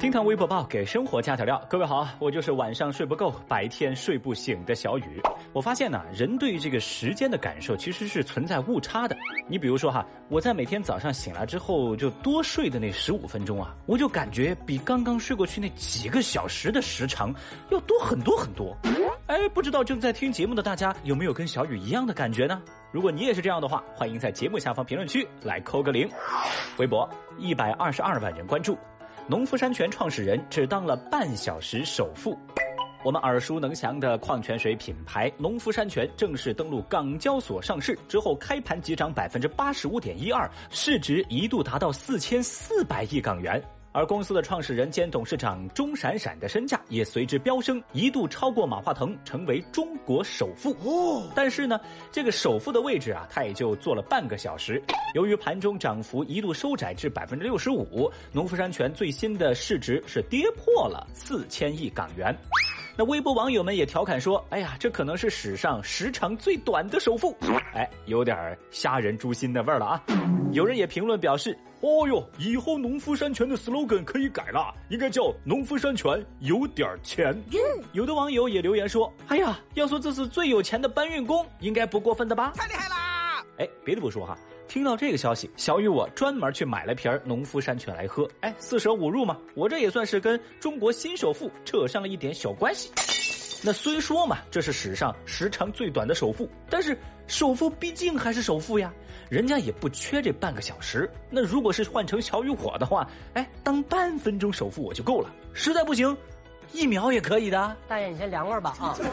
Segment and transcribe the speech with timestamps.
[0.00, 5.20] 听堂微博报给生活加点料，各位好，我就是晚上睡不够，白天睡不醒的小雨。
[5.52, 9.14] 我发现呢，人对这个时间的感受其实是存在误差的。
[9.46, 17.30] 你比如说哈，我在每天早上醒来之后就多睡的那十五分钟啊，我就感觉比刚刚睡过去那几个小时的时长
[17.68, 18.74] 要多很多很多。
[19.26, 22.62] 哎，不知道正在听节目的大家有没有跟小雨一样的感觉呢？
[22.90, 26.08] 如果你也是这样的话，欢迎在节目下方评论区来扣个零。
[26.78, 27.06] 微博
[27.36, 28.78] 一百二十二万人关注。
[29.30, 32.36] 农夫山泉创始人只当了半小时首富。
[33.04, 43.62] 我们耳熟能详的矿泉水品牌农夫山泉正式登陆港交所上市之后，开盘即涨百分之八十五点一二，市值一度达到四千四百亿港元。
[43.92, 50.70] 而公司的创始人兼董事长钟闪闪的身价也随之飙升，一度超过马化腾，成为中国首富。
[50.84, 51.80] 哦，但是呢，
[52.12, 54.80] 这个首富的位置啊，他也就坐了半个小时。
[55.14, 62.32] 由于盘中涨幅一度收窄至百分之六十五，农夫山泉最新的市值是跌破了四千亿港元。
[63.00, 67.34] 那微博网友们也调侃说：“哎呀，这可能是史上时长最短的首富。”
[67.72, 68.36] 哎，有点
[68.70, 70.04] 虾仁诛心的味儿了啊！
[70.52, 77.34] 有人也评论表示：“哦哟，以后农夫山泉的 slogan 可以改了，应该叫农夫山泉有点钱。”
[77.92, 83.09] 有的网友也留言说：“哎呀，要说这是最有钱的搬运工，应该不过分的吧？”太厉害啦！
[83.60, 84.34] 哎，别的不说哈，
[84.66, 88.26] 听到这个消息，小雨我专门去买了瓶农夫山泉来喝。
[88.40, 92.90] 哎，四舍五入嘛，我这也算是跟中国新首富扯上了一点小关系。
[93.62, 98.90] 那虽说嘛，这是史上时长最短的首富，但是首富毕竟还是首富呀，
[99.28, 101.06] 人家也不缺这半个小时。
[101.28, 106.16] 那如果是换成小雨我的话，哎，当半分钟首富我就够了，实在不行，
[106.72, 107.76] 一秒也可以的。
[107.86, 108.96] 大爷，你先凉快吧啊！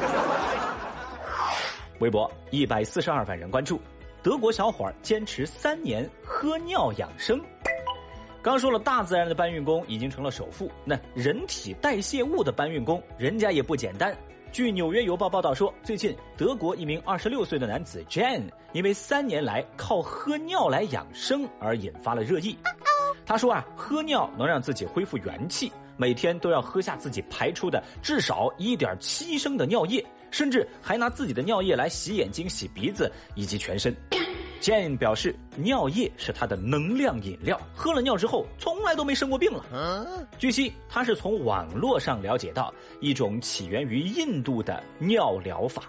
[1.99, 3.81] 微博一百四十二万人关注，
[4.27, 7.41] 德国小伙坚持三年喝尿养生。
[8.41, 14.13] 刚说了，大自然的搬运工已经成了首富，那人体代谢物的搬运工，人家也不简单。
[14.51, 18.41] 据《纽约邮报》报道说，最近德国一名二十六岁的男子 Jan
[18.73, 22.57] 因为三年来靠喝尿来养生而引发了热议。
[23.25, 33.95] 他说啊，喝尿能让自己恢复元气，每天都要喝下自己排出的至少一点七升的尿液，甚至还拿自己的尿液来洗眼睛、洗鼻子以及全身。
[34.61, 40.27] Jane 表示，尿液是他的能量饮料，喝了尿之后从来都没生过病了。
[40.37, 45.83] 据悉，他是从网络上了解到一种起源于印度的尿疗法。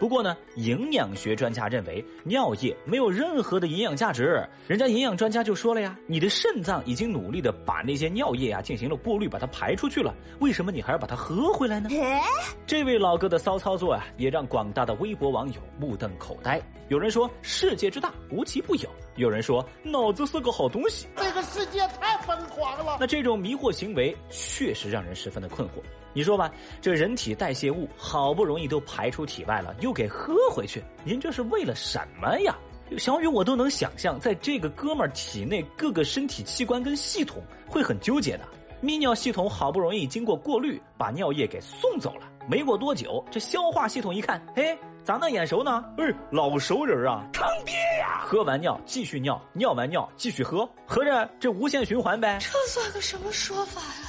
[0.00, 4.42] 不过呢，营养学专家认为尿液没有任何的营养价值。
[4.66, 11.90] 人家营养专家就说了呀，你的肾脏已经努力的把那些尿液啊进行了过滤，把它排出去了，为什么你还要把它喝回来呢？
[12.66, 16.58] 这位老哥的骚操作啊，也让广大的微博网友目瞪口呆。
[16.88, 18.88] 有人说世界之大无奇不有，
[19.20, 21.06] 有人说脑子是个好东西。
[21.16, 22.96] 这个世界太疯狂了。
[22.98, 25.72] 那这种迷惑行为确实让人十分的困惑。
[26.12, 26.50] 你说吧，
[26.80, 32.56] 这人体代谢物好不容易都排出体外了，又给喝回去，您这是为了什么呀？
[32.98, 38.48] 小雨我都能想象，在这个哥们儿体内各个身体器官跟系统会很纠结的。
[38.82, 44.76] 泌尿系统好不容易经过过滤，把尿液给送走了，没过多久，这消化系统一看，嘿，
[45.10, 45.84] 咋那眼熟呢？
[45.98, 48.20] 哎，老熟人啊，坑爹呀！
[48.22, 52.38] 喝完尿继续尿，尿完尿继续喝，合着这无限循环呗？
[52.40, 54.08] 这算个什么说法呀？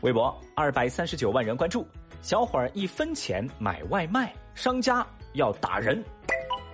[0.00, 1.86] 微博二百三十九万人关注，
[2.20, 6.02] 小伙儿一分钱买外卖，商家要打人。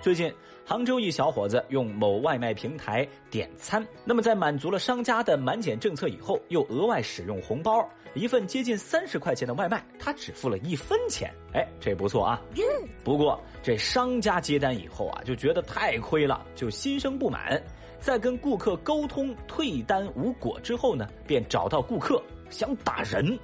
[0.07, 0.33] 最近，
[0.65, 7.85] 杭州一小伙子用某外卖平台点餐，那么在满足了商家的满减政策以后，又额外使用红包，
[8.15, 11.35] 一份接近三十块钱的外卖，他只付了一分钱。
[11.55, 12.41] 哎，这不错啊。
[13.03, 17.61] 不过这商家接单以后啊，就觉得太亏了，就心生不满，
[17.99, 22.23] 在跟顾客沟通退单无果之后呢，便找到顾客。
[22.51, 23.39] 想打人，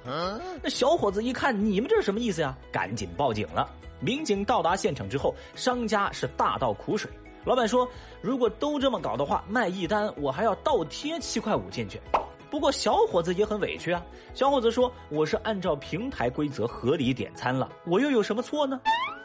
[0.61, 2.55] 那小伙子一看你们这是什么意思呀？
[2.71, 3.69] 赶紧报警了。
[3.99, 7.09] 民警到达现场之后，商家是大倒苦水。
[7.45, 7.87] 老板说，
[8.21, 12.01] 如果都这么搞的话，卖一单我还要倒贴七块五进去。
[12.49, 14.03] 不过小伙子也很委屈啊。
[14.33, 18.79] 小伙子说，我是按照平台规则合理点餐了，我又有什么错呢？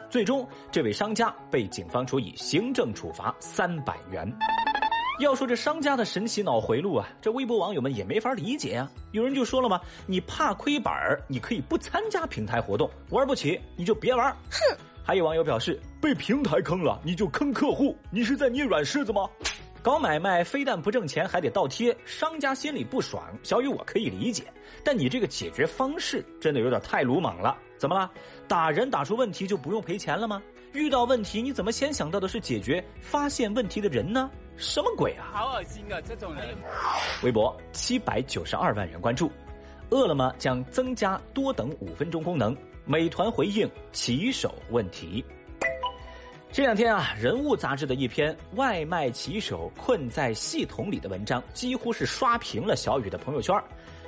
[0.09, 4.27] 最终，这位商家被警方处以行政处罚三百元。
[5.19, 8.89] 要说这商家的神奇脑回路啊，这微博网友们也没法理解啊。
[9.11, 14.31] 有人就说了嘛，你怕亏本儿，你可以不参加平台活动，玩不起你就别玩。
[14.49, 14.77] 哼！
[15.03, 19.27] 还有网友表示，被平台坑了，你就坑客户，你是在捏软柿子吗？
[19.81, 23.23] 搞买卖非但不挣钱，还得倒贴，商家心里不爽。
[23.43, 24.43] 小雨我可以理解，
[24.85, 27.57] 但你这个解决方式真的有点太鲁莽了。
[27.79, 28.11] 怎么了？
[28.47, 30.41] 打人打出问题就不用赔钱了吗？
[30.73, 34.29] 遇到问题你怎么先想到的是解决发现问题的人呢？
[34.57, 35.31] 什么鬼啊？
[35.31, 35.99] 好恶心啊！
[36.01, 36.55] 这种人。
[37.23, 39.31] 微博七百九十二万人关注，
[39.89, 42.55] 饿了么将增加多等五分钟功能，
[42.85, 45.23] 美团回应骑手问题。
[46.51, 53.55] 这两天啊，《人物》杂志的一篇“外卖骑手困在系统里”的文章，几乎是刷屏了小雨的朋友圈。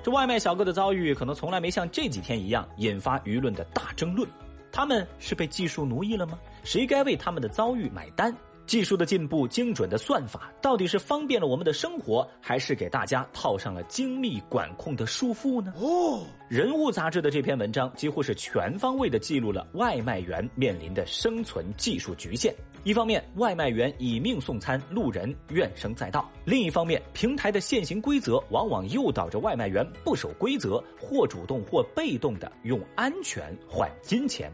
[0.03, 4.27] 这外卖小哥的遭遇，可能从来没像这几天一样引发舆论的大争论。
[4.71, 6.39] 他们是被技术奴役了吗？
[6.63, 8.35] 谁该为他们的遭遇买单？
[8.65, 15.73] 技术的进步、精准的算法，到底是方便了我们的生活，还是给大家套上了精密管控的束缚呢？
[15.77, 22.53] 哦，人物杂志的这篇文章几乎是全方位的记录了外卖员面临的生存技术局限。
[22.83, 34.51] 一方面，外卖员以命送餐，路人怨声载道；另一方面，平台的现行规则往往诱导着外卖员不守规则，或主动或被动的用安全换金钱。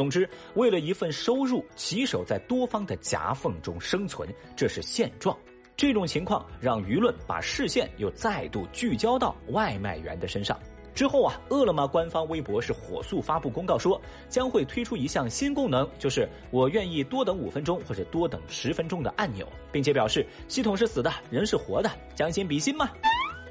[0.00, 4.26] 总之，为了一份收入，骑手在多方的夹缝中生存，
[4.56, 5.36] 这是现状。
[5.76, 10.58] 这种情况让舆论把视线又再度聚焦到外卖员的身上。
[10.94, 22.88] 之后啊，饿了么官方微博是火速发布公告说，将会推出一项新功能，就是我愿意多等五分钟或者多等十分钟的按钮，并且表示系统是死的，人是活的，将心比心嘛。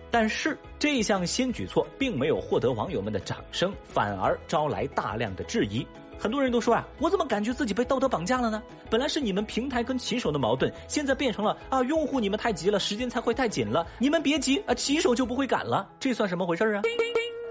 [0.09, 5.85] 但是这项新举措并没有获得网友们的掌声，反而招来大量的质疑。
[6.19, 8.61] 很多人都说啊，我怎么感觉自己被道德绑架了呢？
[8.89, 16.81] 本来是你们平台跟骑手的矛盾，现在变成了啊，用户你们太急了，时间才会太紧了，你们别急啊，骑手就不会赶了，这算什么回事啊？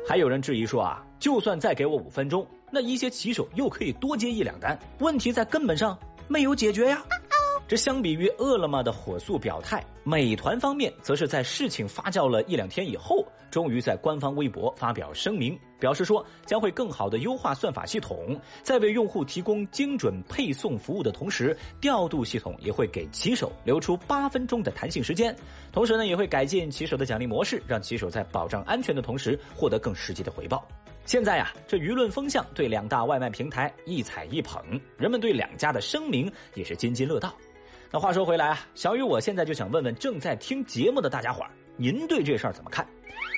[0.06, 7.03] 还有人质疑说啊，就算再给我五分钟，那一些骑手又可以多接一两单，问题在根本上没有解决呀。
[7.69, 25.37] 这相比于饿了么的火速表态，美团方面则是在事情发酵了一两天以后，终于在官方微博发表声明，表示说将会更好的优化算法系统，在为用户提供精准配送服务的同时，调度系统也会给骑手留出八分钟的弹性时间，
[25.71, 30.67] 同时呢，也会改进骑手的奖励模式，让骑手在保障安全的同时获得更实际的回报。
[31.05, 34.62] 现在呀，这舆论风向对两大外卖平台一踩一捧，
[34.97, 37.35] 人们对两家的声明也是津津乐道。
[37.90, 42.87] 那话说回来啊，小雨，我现在就想问问正在听节目的大家伙儿，您对这事儿怎么看？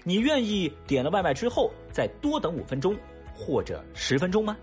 [0.02, 2.96] 你愿意点了外卖之后再多等五分钟
[3.32, 4.56] 或者十分钟吗？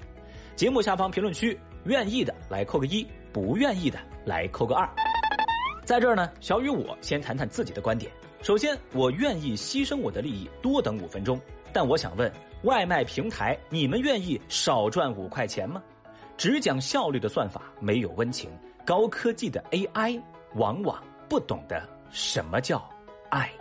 [0.57, 4.86] 节目下方评论区，愿意的来扣个一，不愿意的来扣个二。
[5.86, 8.12] 在这儿呢，小雨我先谈谈自己的观点。
[8.42, 11.39] 首先，我愿意牺牲我的利益多等五分钟，
[11.72, 12.30] 但我想问，
[12.63, 15.81] 外卖平台，你们愿意少赚五块钱吗？
[16.36, 18.50] 只讲效率的算法没有温情。
[18.88, 20.18] 高科技的 AI
[20.56, 22.81] 往往不懂得什么叫
[23.30, 23.51] 爱。